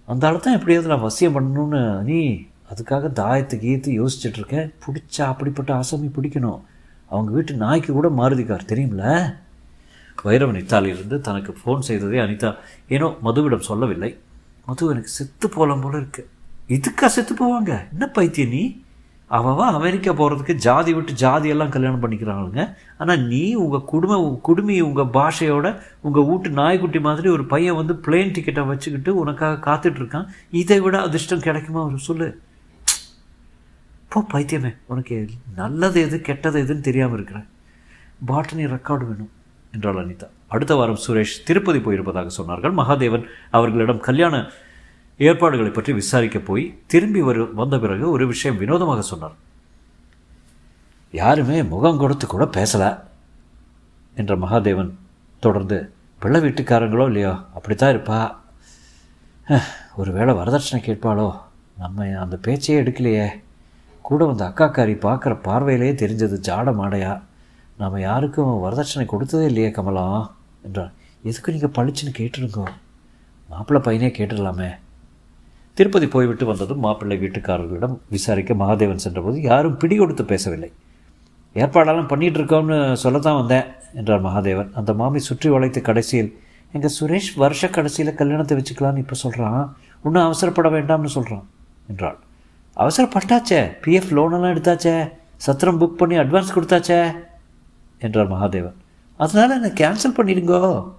[0.05, 2.33] அந்த ஆள் எப்படியாவது நான் வசியம் பண்ணணும்னு நீ
[2.69, 6.61] அதுக்காக தாயத்தை கீத்து யோசிச்சுட்ருக்கேன் பிடிச்சா அப்படிப்பட்ட ஆசாமி பிடிக்கணும்.
[7.05, 9.35] அவங்க வீட்டு நாய்க்கு கூட மாருதிக்கார் தெரியும்ல?
[10.23, 12.55] வைரவன் இத்தாலியிலிருந்து தனக்கு ஃபோன் செய்ததே அனிதா
[12.87, 14.17] ஏனோ மதுவிடம் சொல்லவில்லை.
[14.65, 16.29] மது எனக்கு செத்து போகலாம் போல இருக்கு.
[16.67, 17.91] இதுக்கா செத்து போவாங்க?
[17.91, 18.82] என்ன பைத்தியம் நீ?
[19.37, 22.63] அவவா அமெரிக்கா போகிறதுக்கு ஜாதி விட்டு ஜாதியெல்லாம் கல்யாணம் பண்ணிக்கிறாங்களுங்க
[22.97, 25.67] ஆனால் நீ உங்கள் குடும்ப குடுமி உங்கள் பாஷையோட
[26.01, 30.27] உங்கள் வீட்டு நாய்க்குட்டி மாதிரி ஒரு பையன் வந்து பிளேன் டிக்கெட்டை வச்சுக்கிட்டு உனக்காக காத்துட்ருக்கான்.
[30.51, 31.81] இதை விட அதிர்ஷ்டம் கிடைக்குமா?
[31.81, 32.27] அவர் சொல்லு.
[34.07, 34.71] போ பைத்தியமே.
[34.85, 35.17] உனக்கு
[35.55, 37.47] நல்லது எது கெட்டது எதுன்னு தெரியாமல் இருக்கிறேன்
[38.27, 39.31] பாட்டனி ரெக்கார்டு வேணும்
[39.73, 40.27] என்றாள் அனிதா.
[40.47, 42.77] அடுத்த வாரம் சுரேஷ் திருப்பதி போயிருப்பதாக சொன்னார்கள்.
[42.81, 44.35] மகாதேவன் அவர்களிடம் கல்யாண
[45.19, 49.35] ஏற்பாடுகளை பற்றி விசாரிக்க போய் திரும்பி வரு வந்த பிறகு ஒரு விஷயம் வினோதமாக சொன்னார்.
[51.13, 52.83] யாருமே முகம் கொடுத்து கூட பேசல
[54.15, 54.91] என்ற மகாதேவன்
[55.39, 55.77] தொடர்ந்து
[56.21, 58.19] பிள்ளை வீட்டுக்காரங்களோ இல்லையோ அப்படித்தான் இருப்பா.
[59.97, 61.27] ஒரு ஒருவேளை வரதட்சணை கேட்பாளோ
[61.81, 63.27] நம்ம அந்த பேச்சையே எடுக்கலையே.
[64.01, 67.11] கூட வந்த அக்காக்காரி பார்க்குற பார்வையிலேயே தெரிஞ்சது ஜாட மாடையா.
[67.81, 70.31] நாம் யாருக்கும் வரதட்சணை கொடுத்ததே இல்லையே கமலம்
[70.67, 70.93] என்றான்.
[71.29, 72.65] எதுக்கு நீங்கள் பளிச்சுன்னு கேட்டுருங்கோ
[73.49, 74.69] மாப்பிள்ளை பையனே கேட்டுடலாமே.
[75.73, 80.71] திருப்பதி போய்விட்டு வந்ததும் மாப்பிள்ளை வீட்டுக்காரர்களிடம் விசாரிக்க மகாதேவன் சென்றபோது யாரும் பிடி கொடுத்து பேசவில்லை.
[81.53, 83.63] ஏற்பாடெல்லாம் பண்ணிகிட்டு இருக்கோம்னு சொல்லத்தான் வந்தேன்
[83.93, 84.73] என்றார் மகாதேவன்.
[84.73, 86.39] அந்த மாமி சுற்றி வளைத்து கடைசியில்
[86.71, 91.49] எங்கள் சுரேஷ் வருஷ கடைசியில் கல்யாணத்தை வச்சுக்கலான்னு இப்போ சொல்கிறான் இன்னும் அவசரப்பட வேண்டாம்னு சொல்கிறான்
[91.87, 92.17] என்றாள்.
[92.77, 93.61] அவசரப்பட்டாச்சே?
[93.85, 95.11] பிஎஃப் லோனெல்லாம் எடுத்தாச்சே?
[95.35, 97.15] சத்திரம் புக் பண்ணி அட்வான்ஸ் கொடுத்தாச்சே?
[97.99, 98.79] என்றார் மகாதேவன்.
[99.17, 100.91] அதனால் என்னை கேன்சல் பண்ணிடுங்கோ?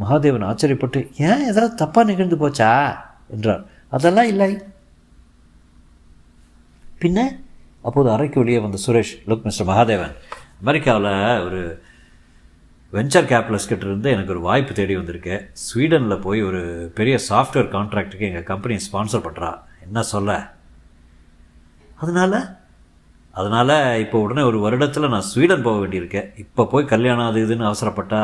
[0.00, 1.46] மகாதேவன் ஆச்சரியப்பட்டு ஏன்?
[1.46, 2.96] ஏதாவது தப்பாக நிகழ்ந்து போச்சா?
[3.30, 3.64] என்றார்.
[3.96, 4.50] அதெல்லாம் இல்லை.
[7.02, 7.18] பின்ன
[7.86, 10.14] அப்போது அறைக்கு வெளியே வந்த சுரேஷ் லுக் மிஸ்டர் மகாதேவன்
[10.62, 11.12] அமெரிக்காவில்
[11.46, 11.60] ஒரு
[12.92, 15.34] வெஞ்சர் கேபிட்டலிஸ்ட் இருந்து எனக்கு ஒரு வாய்ப்பு தேடி வந்திருக்கு.
[15.64, 16.62] ஸ்வீடனில் போய் ஒரு
[16.98, 19.50] பெரிய சாஃப்ட்வேர் கான்ட்ராக்டுக்கு எங்கள் கம்பெனி ஸ்பான்சர் பண்ணுறா
[19.86, 20.32] என்ன சொல்ல?
[22.02, 22.38] அதனால்
[23.40, 28.22] அதனால் இப்போ உடனே ஒரு வருடத்தில் நான் ஸ்வீடன் போக வேண்டியிருக்கேன் இப்போ போய் கல்யாணம் அது இதுன்னு அவசரப்பட்டா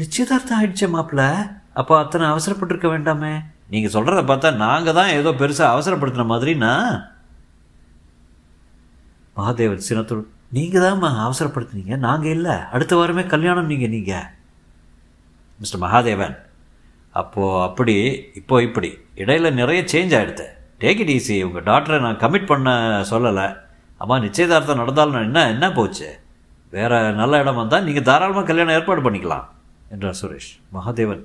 [0.00, 1.24] நிச்சயதார்த்தம் ஆயிடுச்சே மாப்பிள்ள.
[1.80, 3.32] அப்போ அத்தனை அவசரப்பட்டிருக்க வேண்டாமே.
[3.72, 6.72] நீங்கள் சொல்கிறத பார்த்தா நாங்கள் தான் ஏதோ பெருசாக அவசரப்படுத்தின மாதிரின்னா
[9.38, 10.22] மகாதேவன் சினத்துள்
[10.56, 12.54] நீங்கள் தான் அவசரப்படுத்துனீங்க நாங்கள் இல்லை.
[12.74, 14.28] அடுத்த வாரமே கல்யாணம் நீங்கள் நீங்கள்
[15.60, 16.36] மிஸ்டர் மகாதேவன்
[17.20, 17.94] அப்போது அப்படி
[18.40, 18.90] இப்போ இப்படி.
[19.22, 20.46] இடையில் நிறைய சேஞ்ச் ஆகிடுது
[20.82, 22.68] டேக் இட் ஈஸி உங்கள் டாக்டரை நான் கமிட் பண்ண
[23.12, 23.46] சொல்லலை.
[24.02, 26.08] அம்மா நிச்சயதார்த்தம் நடந்தாலும் என்ன என்ன போச்சு?
[26.72, 29.46] வேறு நல்ல இடம் வந்தால் நீங்கள் தாராளமாக கல்யாணம் ஏற்பாடு பண்ணிக்கலாம்
[29.94, 30.50] என்றார் சுரேஷ்.
[30.76, 31.24] மகாதேவன்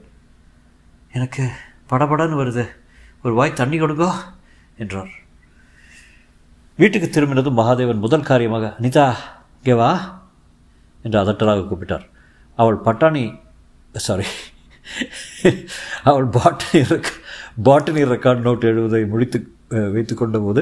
[1.18, 1.46] எனக்கு
[1.94, 2.66] படபடன்னு வருது.
[3.26, 4.10] ஒரு வாய் தண்ணி கொடுங்கோ
[4.84, 5.12] என்றார்.
[6.80, 9.06] வீட்டுக்கு திரும்பினதும் மகாதேவன் முதல் காரியமாக அனிதா
[9.60, 9.92] இங்கே வா
[11.06, 12.06] என்று அதட்டலாக கூப்பிட்டார்.
[12.58, 13.24] அவள் பட்டாணி
[14.06, 14.28] சாரி
[16.10, 17.10] அவள் பாட்டனி ரெக்க
[17.68, 19.40] பாட்டனி ரெக்கார்ட் நோட் எழுவதை முடித்து
[19.96, 20.62] வைத்து கொண்ட போது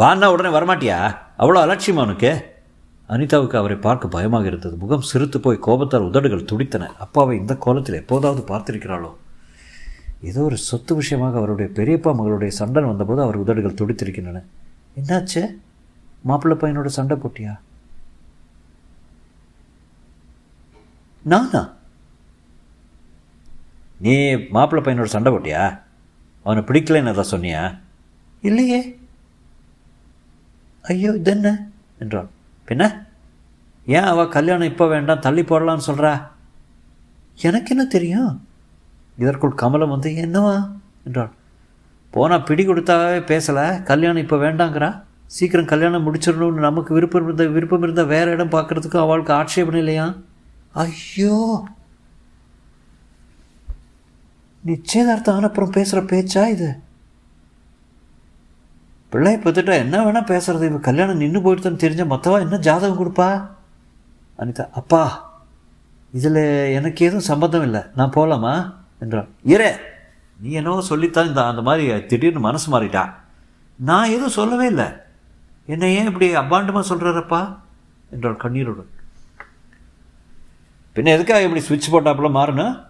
[0.00, 0.98] வான்னா உடனே வரமாட்டியா?
[1.42, 2.30] அவ்வளோ அலட்சியமா உனக்கு?
[3.14, 4.74] அனிதாவுக்கு அவரை பார்க்க பயமாக இருந்தது.
[4.82, 6.88] முகம் சிறுத்து போய் கோபத்தால் உதடுகள் துடித்தன.
[7.04, 9.10] அப்பாவை இந்த கோலத்தில் எப்போதாவது பார்த்திருக்கிறாளோ?
[10.28, 14.42] ஏதோ ஒரு சொத்து விஷயமாக அவருடைய பெரியப்பா மகளுடைய சண்டன் வந்தபோது அவர் உதடுகள் துடித்திருக்கின்றன.
[15.00, 15.42] என்னாச்சு?
[16.22, 17.58] மாப்பிள்ளை பையனோட சண்டை போட்டியா?
[21.22, 21.62] நானா?
[23.98, 24.14] நீ
[24.50, 25.78] மாப்பிள்ளை பையனோட சண்டை போட்டியா?
[26.42, 27.78] அவனை பிடிக்கலன்னு எதாவது சொன்னியா?
[28.40, 28.98] இல்லையே.
[30.82, 31.68] ஐயோ இது என்ன?
[31.98, 32.30] என்றான்.
[32.68, 33.06] பின்ன?
[33.86, 36.12] ஏன் அவள் கல்யாணம் இப்போ வேண்டாம் தள்ளி போடலான்னு சொல்கிறா
[37.40, 38.46] எனக்கு என்ன தெரியும்?
[39.16, 40.70] இதற்குள் கமலம் வந்து என்னவா
[41.04, 41.32] என்றாள்.
[42.10, 43.82] போனால் பிடி கொடுத்தாவே பேசலை.
[43.82, 45.02] கல்யாணம் இப்போ வேண்டாங்கிறா?
[45.26, 50.14] சீக்கிரம் கல்யாணம் முடிச்சிடணும்னு நமக்கு விருப்பம் இருந்த விருப்பம் இருந்தால் வேறு இடம் பார்க்குறதுக்கு அவளுக்கு ஆட்சேபம் இல்லையா?
[50.72, 51.64] ஐயோ!
[54.64, 56.68] நிச்சயதார்த்தம் ஆன அப்புறம் பேசுகிற பேச்சா இது?
[59.10, 63.48] பிள்ளை பார்த்துட்டா என்ன வேணால் பேசுகிறது இவன் கல்யாணம் நின்று போயிடுதுன்னு தெரிஞ்ச மொத்தமாக என்ன ஜாதகம் கொடுப்பா?
[64.38, 65.32] அனிதா அப்பா
[66.12, 67.82] இதில் எனக்கு எதுவும் சம்மந்தம் இல்லை.
[67.96, 69.28] நான் போகலாமா என்றான்.
[69.42, 69.70] இரே
[70.40, 73.10] நீ என்னவோ சொல்லித்தான் இந்த அந்த மாதிரி திடீர்னு மனசு மாறிட்டா.
[73.76, 74.84] நான் எதுவும் சொல்லவே இல்லை.
[75.66, 77.56] என்னை ஏன் இப்படி அபாண்டமாக சொல்கிறாரப்பா
[78.10, 78.90] என்றாள் கண்ணீருடன்.
[80.94, 82.84] பின்ன எதுக்காக இப்படி சுவிட்ச் போட்டாப்புல மாறணும்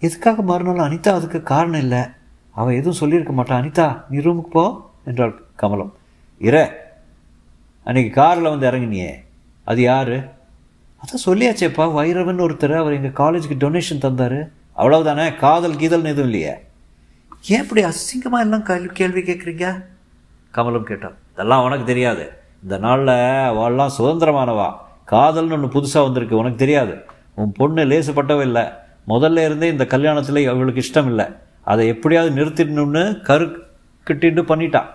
[0.00, 1.98] எதுக்காக மாறினாலும் அனிதா அதுக்கு காரணம் இல்லை.
[2.50, 5.94] அவள் எதுவும் சொல்லியிருக்க மாட்டான் அனிதா நீ ரூமுக்கு போ என்றாள் கமலம்.
[6.40, 6.72] இர
[7.84, 9.10] அன்னைக்கு காரில் வந்து இறங்கினியே.
[9.64, 10.08] அது யார்?
[10.08, 11.84] அதான் சொல்லியாச்சேப்பா.
[11.94, 12.76] வைரவன் ஒருத்தர்.
[12.76, 14.50] அவர் எங்கள் காலேஜுக்கு டொனேஷன் தந்தார்.
[14.76, 15.36] அவ்வளவுதானே?
[15.36, 16.54] காதல் கீதல்னு எதுவும் இல்லையே?
[17.46, 19.84] ஏன் இப்படி அசிங்கமாக எல்லாம் கேள்வி கேள்வி கேட்குறீங்க?
[20.50, 21.16] கமலம் கேட்டான்.
[21.32, 22.32] இதெல்லாம் உனக்கு தெரியாது.
[22.62, 24.68] இந்த நாளில் அவள்லாம் சுதந்திரமானவா?
[25.10, 26.94] காதல்னு ஒன்று புதுசாக வந்திருக்கு உனக்கு தெரியாது.
[27.34, 28.62] உன் பொண்ணு லேசுப்பட்டவ இல்லை.
[29.08, 31.24] முதல்ல இருந்தே இந்த கல்யாணத்தில் அவளுக்கு இஷ்டம் இல்லை.
[31.62, 33.46] அதை எப்படியாவது நிறுத்திடணும்னு கரு
[34.06, 34.94] கிட்டின்னு பண்ணிட்டான்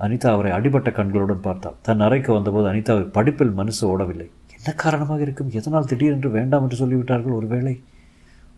[0.00, 1.74] அனிதா அவரை அடிபட்ட கண்களுடன் பார்த்தாள்.
[1.82, 4.30] தன் அறைக்கு வந்தபோது அனிதாவை படிப்பில் மனசு ஓடவில்லை.
[4.56, 5.50] என்ன காரணமாக இருக்கும்?
[5.52, 7.82] எதனால் திடீரென்று வேண்டாம் என்று சொல்லிவிட்டார்கள் ஒருவேளை?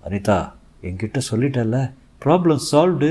[0.05, 1.93] அனிதா என்கிட்ட சொல்லிட்டல்ல.
[2.25, 3.11] ப்ராப்ளம் சால்வ்டு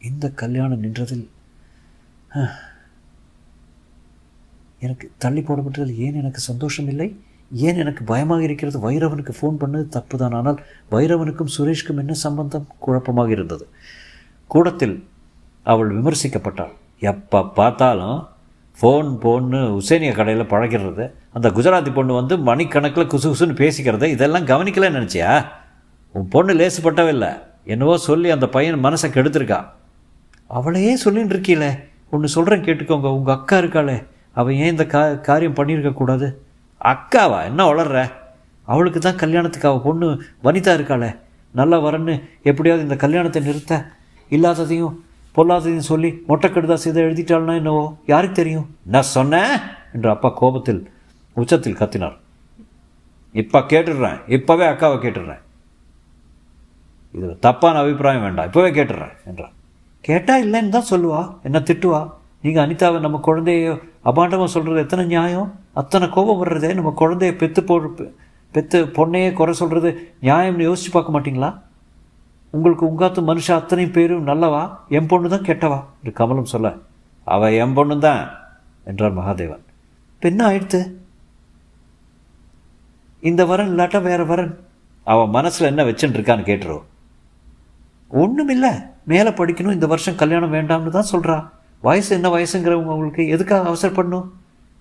[0.00, 1.28] இந்த கல்யாணம் நின்றதில்
[4.78, 7.08] எனக்கு தள்ளி போடப்பட்டதில் ஏன் எனக்கு சந்தோஷம் இல்லை?
[7.52, 8.90] ஏன் எனக்கு பயமாக இருக்கிறது?
[8.90, 10.34] வைரவனுக்கு ஃபோன் பண்ணது தப்புதான்.
[10.34, 12.66] ஆனால் வைரவனுக்கும் சுரேஷ்க்கும் என்ன சம்பந்தம்?
[12.78, 13.68] குழப்பமாக இருந்தது.
[14.46, 15.08] கூடத்தில்
[15.62, 16.72] அவள் விமர்சிக்கப்பட்டாள்.
[17.00, 18.18] எப்போ பார்த்தாலும்
[18.80, 21.10] ஃபோன் போன்னு உசேனிய கடையில் பழகிறது.
[21.32, 25.46] அந்த குஜராத்தி பொண்ணு வந்து மணிக்கணக்கில் குசு குசுன்னு பேசிக்கிறது இதெல்லாம் கவனிக்கலன்னு நினச்சியா?
[26.12, 29.64] உன் பொண்ணு லேசுப்பட்டவில்லை என்னவோ சொல்லி அந்த பையன் மனசை கெடுத்துருக்கா.
[30.46, 31.78] அவளையே சொல்லின்னு இருக்கீங்களே
[32.10, 33.10] ஒன்று சொல்கிறேன் கேட்டுக்கோங்க.
[33.18, 34.06] உங்கள் அக்கா இருக்காளே.
[34.32, 36.34] அவள் ஏன் இந்த கா காரியம் பண்ணியிருக்கக்கூடாது
[36.84, 37.44] அக்காவா?
[37.44, 38.10] என்ன வளர்ற?
[38.64, 40.08] அவளுக்கு தான் கல்யாணத்துக்கு அவள் பொண்ணு
[40.44, 41.16] வனிதா இருக்காளே.
[41.50, 43.86] நல்லா வரன்னு எப்படியாவது இந்த கல்யாணத்தை நிறுத்த.
[44.30, 45.04] இல்லாததையும்
[45.36, 47.84] பொல்லாததையும் சொல்லி மொட்டைக்கடுதா இதை எழுதிட்டாள்னா என்னவோ?
[48.06, 48.66] யாருக்கு தெரியும்?
[48.94, 49.54] நான் சொன்னேன்
[49.94, 50.82] என்று அப்பா கோபத்தில்
[51.36, 52.16] உச்சத்தில் கத்தினார்.
[53.34, 54.18] இப்போ கேட்டுடுறேன்.
[54.36, 55.42] இப்போவே அக்காவை கேட்டுடுறேன்.
[57.14, 58.48] இதில் தப்பான அபிப்பிராயம் வேண்டாம்.
[58.50, 59.54] இப்போவே கேட்டுடுறேன் என்றார்.
[60.00, 61.22] கேட்டால் இல்லைன்னு தான் சொல்லுவா.
[61.42, 62.00] என்ன திட்டுவா?
[62.44, 63.74] நீங்கள் அனிதாவை நம்ம குழந்தைய
[64.10, 65.48] அபாண்டமாக சொல்கிறது எத்தனை நியாயம்?
[65.80, 67.74] அத்தனை கோபம் வர்றதே நம்ம குழந்தைய பெத்து போ
[68.54, 69.90] பெத்து பொண்ணையே குறை சொல்கிறது
[70.22, 71.50] நியாயம்னு யோசிச்சு பார்க்க மாட்டிங்களா?
[72.54, 74.62] உங்களுக்கு உங்காத்து மனுஷன் அத்தனை பேரும் நல்லவா?
[74.96, 75.78] என் பொண்ணு தான் கெட்டவா?
[76.00, 76.70] என்று கமலம் சொல்ல
[77.34, 78.22] அவ என் பொண்ணு தான்
[78.90, 79.62] என்றார் மகாதேவன்.
[80.22, 80.80] பெண்ணா ஆயிடுத்து?
[83.22, 84.52] இந்த வரன் இல்லாட்டா வேற வரன்.
[85.06, 86.84] அவன் மனசில் என்ன வச்சுட்டு இருக்கான்னு கேட்டுரும்
[88.10, 88.66] ஒன்றுமில்ல
[89.10, 89.76] மேலே படிக்கணும்.
[89.78, 91.36] இந்த வருஷம் கல்யாணம் வேண்டாம்னு தான் சொல்கிறா
[91.82, 94.26] வயசு என்ன வயசுங்கிறவங்க உங்களுக்கு எதுக்காக அவசரப்படணும்?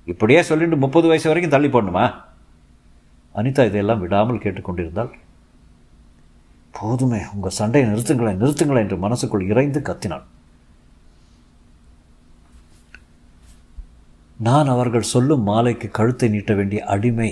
[0.08, 2.06] இப்படியே சொல்லிட்டு முப்பது வயசு வரைக்கும் தள்ளி போடணுமா?
[3.36, 5.12] அனிதா இதையெல்லாம் விடாமல் கேட்டுக்கொண்டிருந்தால்
[6.74, 10.26] போதுமே உங்கள் சண்டையை நிறுத்துங்களேன் நிறுத்துங்களேன் என்று மனசுக்குள் இறைந்து கத்தினாள்
[14.40, 17.32] நான் அவர்கள் சொல்லும் மாலைக்கு கழுத்தை நீட்ட வேண்டிய அடிமை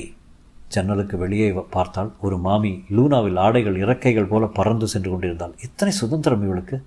[0.74, 5.54] ஜன்னலுக்கு வெளியே பார்த்தால் ஒரு மாமி லூனாவில் ஆடைகள் இறக்கைகள் போல பறந்து சென்று கொண்டிருந்தாள்.
[5.68, 6.78] இத்தனை சுதந்திரம் இவளுக்கு.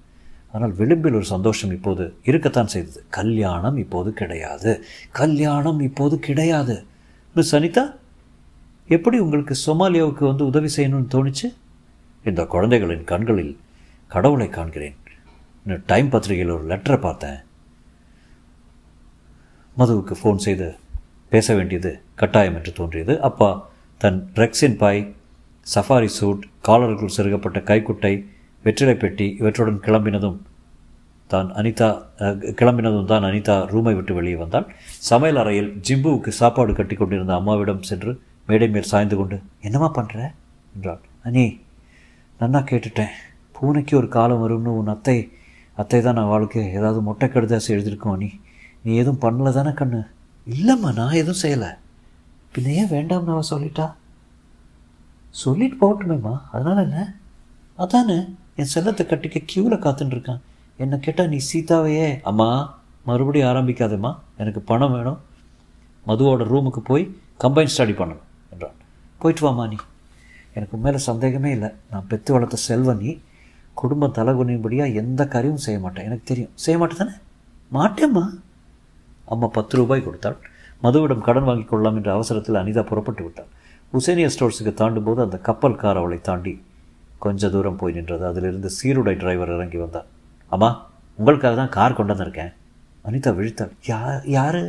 [0.52, 3.00] ஆனால் விளிம்பில் ஒரு சந்தோஷம் இப்போது இருக்கத்தான் செய்தது.
[3.08, 4.72] கல்யாணம் இப்போது கிடையாது.
[5.20, 6.76] கல்யாணம் இப்போது கிடையாது.
[7.36, 7.84] மிஸ் அனிதா
[8.88, 11.48] எப்படி உங்களுக்கு சோமாலியாவுக்கு வந்து உதவி செய்யணும்னு தோணுச்சு?
[12.30, 13.54] இந்த குழந்தைகளின் கண்களில்
[14.10, 14.98] கடவுளை காண்கிறேன்.
[15.90, 17.40] டைம் பத்திரிகையில் ஒரு லெட்டரை பார்த்தேன்.
[19.76, 20.68] மதுவுக்கு ஃபோன் செய்து
[21.32, 23.14] பேச வேண்டியது கட்டாயம் என்று தோன்றியது.
[23.28, 23.50] அப்பா
[24.00, 25.02] தன் ரெக்ஸின் பாய்
[25.66, 28.14] சஃபாரி சூட் காலருக்குள் செருகப்பட்ட கைக்குட்டை
[28.64, 30.38] வெற்றிலை பெட்டி இவற்றுடன் கிளம்பினதும்
[31.30, 31.88] தான் அனிதா
[32.60, 34.66] கிளம்பினதும் தான் அனிதா ரூமை விட்டு வெளியே வந்தால்
[35.10, 38.12] சமையல் அறையில் ஜிம்புவுக்கு சாப்பாடு கட்டி கொண்டிருந்த அம்மாவிடம் சென்று
[38.50, 40.18] மேடை மேல் சாய்ந்து கொண்டு என்னம்மா பண்ணுற
[40.74, 41.02] என்றாள்.
[41.28, 41.44] அனி
[42.42, 43.12] நன்னா கேட்டுட்டேன்.
[43.56, 45.16] பூனைக்கு ஒரு காலம் வரும்னு உன் அத்தை
[45.80, 48.28] அத்தை தான் நான் வாழ்க்கை ஏதாவது மொட்டை கடுதாசி எழுதியிருக்கோம் நீ
[48.84, 50.00] நீ எதுவும் பண்ணல தானே கண்ணு?
[50.46, 51.68] இல்லைம்மா நான் எதுவும் செய்யலை.
[52.54, 53.86] பின்ன ஏன் வேண்டாம்னு அவள் சொல்லிட்டா?
[55.34, 57.04] சொல்லிட்டு போகட்டுமேம்மா அதனால் என்ன?
[57.78, 58.18] அதானே
[58.60, 60.42] என் செல்லத்தை கட்டிக்க க்யூவில் காத்துட்டுருக்கான்
[60.78, 62.48] என்னை கேட்டால் நீ சீதாவையே அம்மா
[63.04, 65.20] மறுபடியும் ஆரம்பிக்காதேம்மா எனக்கு பணம் வேணும்.
[66.06, 67.04] மதுவோட ரூமுக்கு போய்
[67.44, 68.76] கம்பைன் ஸ்டடி பண்ணணும் என்றான்.
[69.22, 69.78] போயிட்டு வாமா நீ
[70.54, 71.70] எனக்கு மேலே சந்தேகமே இல்லை.
[71.90, 73.18] நான் பெற்று வளர்த்த செல்வ நீ.
[73.74, 76.04] குடும்பம் தலைகுனியும்படியாக எந்த காரியமும் செய்ய மாட்டேன்.
[76.04, 76.50] எனக்கு தெரியும்.
[76.54, 77.14] செய்ய மாட்டேன் தானே
[77.72, 78.24] மாட்டேம்மா.
[79.24, 80.36] அம்மா பத்து ரூபாய் கொடுத்தாள்.
[80.82, 83.50] மதுவிடம் கடன் வாங்கிக் கொள்ளலாம் என்ற அவசரத்தில் அனிதா புறப்பட்டு விட்டாள்.
[83.92, 86.62] உசேனியா ஸ்டோர்ஸுக்கு தாண்டும் போது அந்த கப்பல் கார் அவளை தாண்டி
[87.18, 88.26] கொஞ்ச தூரம் போய் நின்றது.
[88.26, 90.06] அதிலிருந்து சீருடை டிரைவர் இறங்கி வந்தார்.
[90.48, 92.52] அம்மா உங்களுக்காக தான் கார் கொண்டு வந்திருக்கேன்
[93.04, 93.72] அனிதா விழித்தாள்.
[93.86, 94.62] யா யார்?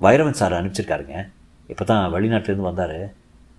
[0.00, 1.28] வைரவன் சார் அனுப்பிச்சிருக்காருங்க.
[1.66, 3.14] இப்போ தான் வெளிநாட்டிலேருந்து வந்தார்.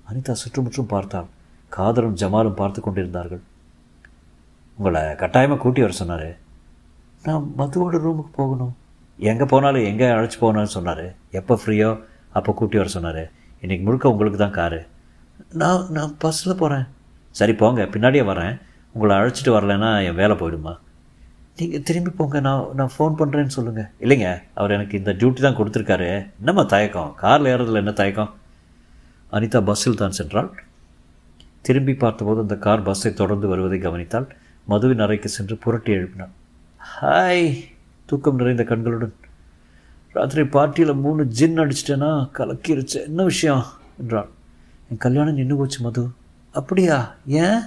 [0.09, 1.31] அனிதா சுற்றுமுற்றும் பார்த்தாள்
[1.75, 3.41] காதலும் ஜமாலும் பார்த்து கொண்டிருந்தார்கள்.
[4.77, 6.29] உங்களை கட்டாயமாக கூட்டி வர சொன்னார்.
[7.25, 8.73] நான் மதுவோட ரூமுக்கு போகணும்.
[9.31, 11.05] எங்கே போனாலும் எங்கே அழைச்சி போகணும்னு சொன்னார்.
[11.39, 11.89] எப்போ ஃப்ரீயோ
[12.37, 13.23] அப்போ கூட்டி வர சொன்னார்.
[13.63, 14.79] இன்றைக்கி முழுக்க உங்களுக்கு தான் காரு.
[15.61, 16.87] நான் நான் பஸ்ஸில் போகிறேன்
[17.39, 17.83] சரி போங்க.
[17.93, 18.53] பின்னாடியே வரேன்.
[18.95, 20.73] உங்களை அழைச்சிட்டு வரலைன்னா என் வேலை போயிடுமா?
[21.59, 22.39] நீங்கள் திரும்பி போங்க.
[22.47, 24.29] நான் நான் ஃபோன் பண்ணுறேன்னு சொல்லுங்கள் இல்லைங்க.
[24.59, 26.09] அவர் எனக்கு இந்த டியூட்டி தான் கொடுத்துருக்காரு.
[26.41, 27.11] என்னம்மா தயக்கம்?
[27.23, 28.31] காரில் ஏறதில் என்ன தயக்கம்?
[29.31, 30.49] அனிதா பஸ்ஸில் தான் சென்றாள்.
[31.61, 34.27] திரும்பி பார்த்தபோது அந்த கார் பஸ்ஸை தொடர்ந்து வருவதை கவனித்தால்
[34.65, 36.33] மதுவின் அறைக்கு சென்று புரட்டி எழுப்பினாள்.
[37.01, 37.63] ஹாய்
[38.05, 39.13] தூக்கம் நிறைந்த கண்களுடன்.
[40.13, 43.03] ராத்திரி பார்ட்டியில் மூணு ஜின் அடிச்சிட்டேன்னா கலக்கிருச்சு.
[43.03, 43.65] என்ன விஷயம்?
[43.99, 44.29] என்றாள்.
[44.89, 46.09] என் கல்யாணம் நின்று போச்சு மது.
[46.51, 47.15] அப்படியா?
[47.25, 47.59] ஏன்?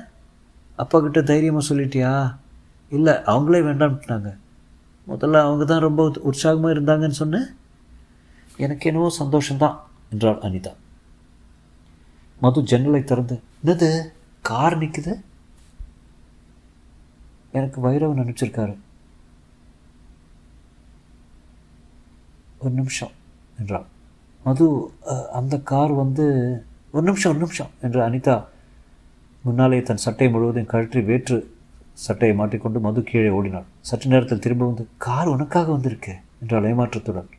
[0.77, 2.37] அப்பா கிட்ட தைரியமாக சொல்லிட்டியா?
[2.90, 4.37] இல்லை அவங்களே வேண்டாம்ட்டாங்க
[5.09, 7.46] முதல்ல அவங்க தான் ரொம்ப உற்சாகமாக இருந்தாங்கன்னு சொன்னேன்.
[8.57, 9.77] எனக்கு என்னவோ சந்தோஷம்தான்
[10.11, 10.73] என்றாள் அனிதா.
[12.42, 13.88] மது ஜன்னலை திறந்து என்னது?
[14.44, 15.12] கார் நிற்குது
[17.59, 18.74] எனக்கு வைரவன் அனுப்பிச்சிருக்காரு
[22.62, 23.12] ஒரு நிமிஷம்
[23.61, 23.87] என்றான்.
[24.44, 24.66] மது
[25.38, 26.24] அந்த கார் வந்து
[26.94, 28.37] ஒரு நிமிஷம் ஒரு நிமிஷம் என்று அனிதா
[29.44, 31.37] முன்னாலே தன் சட்டை முழுவதும் கழற்றி வேற்று
[32.07, 33.68] சட்டையை மாட்டிக்கொண்டு மது கீழே ஓடினாள்.
[33.88, 37.31] சற்று நேரத்தில் திரும்ப வந்து கார் உனக்காக வந்திருக்கு என்றால் ஏமாற்றத்துடன்.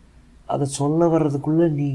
[0.54, 1.90] அதை சொல்ல வர்றதுக்குள்ளே நீ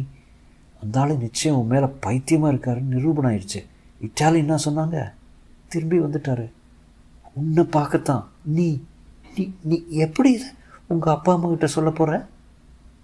[0.87, 3.61] அந்த நிச்சயம் உன் மேலே பைத்தியமாக இருக்காருன்னு நிரூபணம் ஆயிடுச்சு
[4.01, 5.13] இட்டாலி என்ன சொன்னாங்க?
[5.69, 6.51] திரும்பி வந்துட்டாரு.
[7.35, 8.29] உன்னை பார்க்கத்தான்.
[8.43, 8.83] நீ
[9.37, 10.47] நீ நீ எப்படி இதை
[10.87, 12.29] உங்கள் அப்பா அம்மா கிட்ட சொல்ல போகிற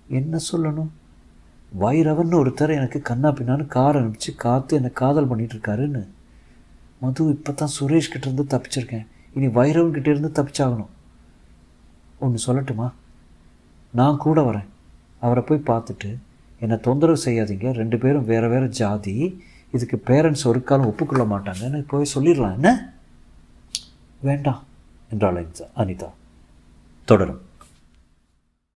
[0.09, 0.89] என்ன சொல்லணும்?
[1.81, 6.09] வைரவன் ஒருத்தர் எனக்கு கண்ணா பின்னான்னு கார் அனுப்பிச்சு காத்து என்னை காதல் பண்ணிட்டு இருக்காருன்னு
[6.99, 9.07] மது இப்போ தான் சுரேஷ் கிட்டேருந்து தப்பிச்சிருக்கேன்.
[9.35, 10.93] இனி வைரவன் கிட்டேருந்து தப்பிச்சாகணும்.
[12.19, 12.93] ஒன்று சொல்லட்டுமா?
[13.93, 14.69] நான் கூட வரேன்.
[15.21, 16.17] அவரை போய் பார்த்துட்டு
[16.63, 17.73] என்னை தொந்தரவு செய்யாதீங்க.
[17.73, 19.43] ரெண்டு பேரும் வேறு வேறு ஜாதி.
[19.73, 22.53] இதுக்கு பேரண்ட்ஸ் ஒரு காலம் ஒப்புக்கொள்ள மாட்டாங்கன்னு போய் சொல்லிடலாம்.
[22.53, 22.93] என்ன?
[24.21, 24.65] வேண்டாம்
[25.11, 25.47] என்றாள்
[25.77, 26.11] அனிதா
[27.05, 27.41] தொடரும்.